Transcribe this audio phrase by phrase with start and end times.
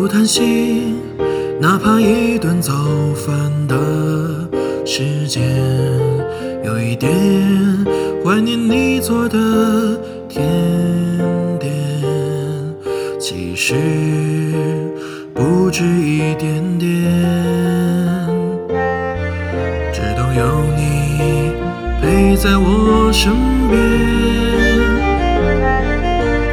[0.00, 0.94] 不贪心，
[1.60, 2.72] 哪怕一顿早
[3.16, 3.76] 饭的
[4.86, 5.42] 时间。
[6.64, 7.10] 有一点
[8.24, 10.46] 怀念你做的甜
[11.58, 11.74] 点，
[13.18, 13.74] 其实
[15.34, 16.88] 不止一点点。
[19.92, 21.50] 直到有你
[22.00, 23.32] 陪在我身
[23.68, 23.76] 边，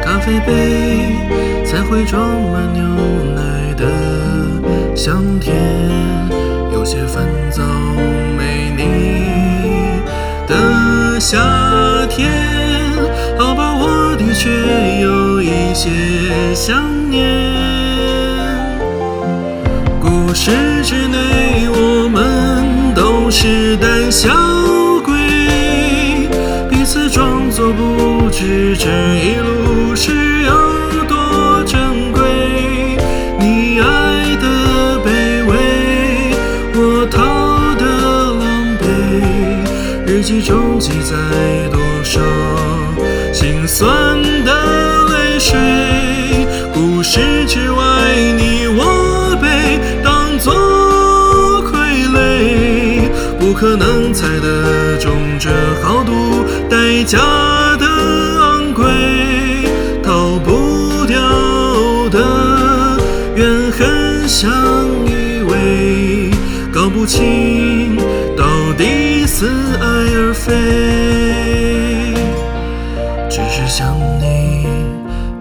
[0.00, 1.16] 咖啡杯
[1.64, 3.11] 才会装满牛奶
[3.82, 5.56] 的香甜，
[6.72, 7.64] 有些烦躁
[8.38, 10.00] 没你
[10.46, 11.36] 的夏
[12.08, 12.30] 天。
[13.36, 14.48] 好吧，我的确
[15.00, 15.90] 有一些
[16.54, 17.18] 想念。
[20.00, 20.52] 故事
[20.84, 21.91] 之内，我
[40.82, 41.14] 记载
[41.70, 42.20] 多少
[43.32, 45.56] 心酸的泪水。
[46.74, 47.84] 故事之外，
[48.36, 50.52] 你我被当作
[51.70, 55.50] 傀儡，不可能猜得中这
[55.84, 57.16] 豪赌代价
[57.76, 57.86] 的
[58.40, 58.84] 昂贵，
[60.02, 61.16] 逃不掉
[62.10, 62.98] 的
[63.36, 64.50] 怨恨相
[65.06, 66.34] 依偎，
[66.72, 67.96] 搞不清
[68.36, 68.44] 到
[68.76, 69.48] 底似
[69.80, 70.52] 爱而非。
[73.30, 74.66] 只是想你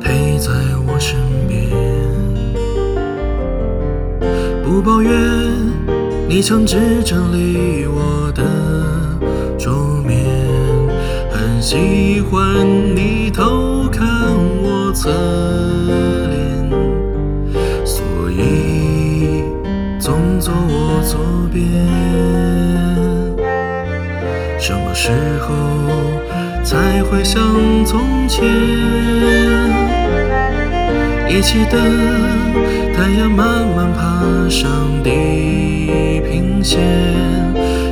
[0.00, 0.52] 陪在
[0.86, 1.68] 我身边，
[4.62, 5.10] 不抱怨
[6.28, 8.44] 你强制整理我的
[9.58, 10.24] 桌面，
[11.28, 12.64] 很喜欢
[12.94, 14.06] 你偷看
[14.62, 15.10] 我侧
[16.30, 16.70] 脸，
[17.84, 19.42] 所以
[19.98, 21.18] 总坐我左
[21.52, 22.29] 边。
[24.60, 25.10] 什么时
[25.40, 25.54] 候
[26.62, 27.42] 才会像
[27.84, 28.46] 从前？
[31.28, 31.80] 一起等
[32.94, 36.78] 太阳慢慢爬上地平线，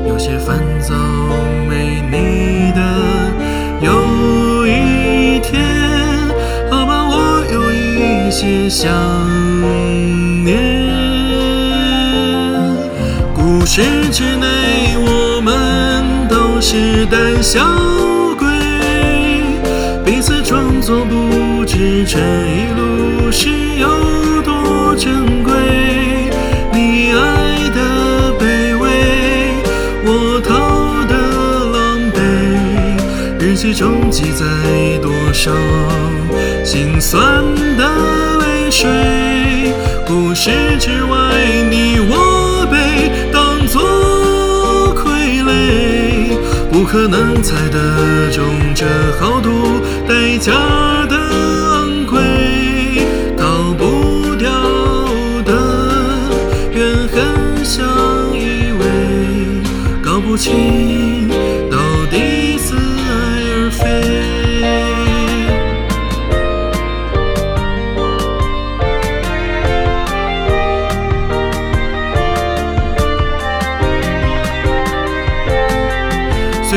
[0.07, 0.95] 有些烦躁
[1.67, 2.81] 没你的
[3.81, 5.65] 有一天，
[6.71, 8.93] 好吧，我有一些想
[10.45, 10.79] 念。
[13.35, 13.81] 故事
[14.13, 14.47] 之内，
[14.99, 15.18] 我
[16.61, 17.65] 是胆小
[18.37, 18.49] 鬼，
[20.05, 23.49] 彼此装作不知这一路是
[23.79, 23.89] 有
[24.43, 25.53] 多珍贵。
[26.73, 27.19] 你爱
[27.71, 28.85] 的卑微，
[30.05, 31.15] 我逃的
[31.73, 31.79] 狼
[32.13, 32.19] 狈，
[33.39, 34.45] 日记中记载
[35.01, 35.53] 多少
[36.65, 37.45] 心酸
[37.77, 38.91] 的泪水。
[40.07, 41.17] 故事之外，
[41.71, 42.28] 你我
[46.91, 48.87] 可能猜得中这
[49.21, 49.79] 豪赌
[50.09, 50.98] 代价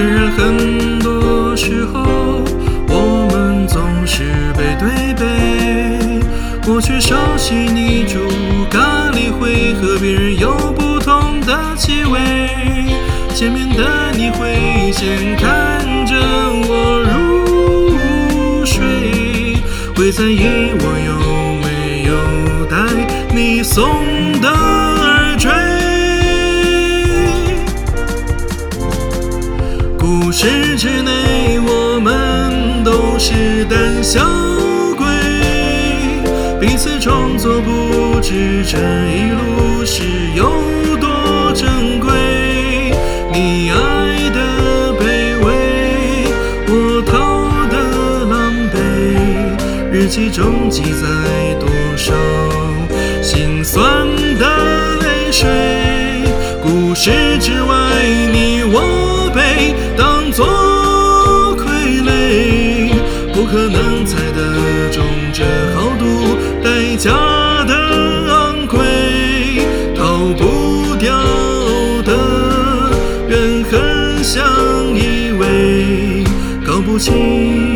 [0.02, 2.02] 虽然很多时候
[2.88, 4.24] 我们总是
[4.58, 6.20] 背对背，
[6.66, 8.18] 我却熟悉你煮
[8.68, 12.20] 咖喱会和别人有不同的气味。
[13.36, 16.16] 见面的你会先看着
[16.68, 19.56] 我入睡，
[19.96, 21.14] 会在意我有
[21.62, 22.76] 没有带
[23.36, 23.86] 你送
[24.42, 24.50] 的
[30.20, 34.20] 故事之内，我们都是胆小
[34.98, 35.08] 鬼，
[36.60, 40.04] 彼此装作不知这一路是
[40.36, 40.52] 有
[40.98, 42.12] 多珍贵。
[43.32, 46.26] 你爱的卑微，
[46.68, 48.76] 我逃的狼狈，
[49.94, 52.14] 日记中记载多少
[60.32, 62.94] 做傀儡，
[63.34, 65.44] 不可能猜得中这
[65.76, 67.12] 豪赌代价
[67.66, 67.74] 的
[68.32, 68.80] 昂贵，
[69.96, 71.22] 逃不掉
[72.04, 72.92] 的
[73.28, 74.42] 怨恨相
[74.96, 76.26] 依偎，
[76.66, 77.71] 搞不清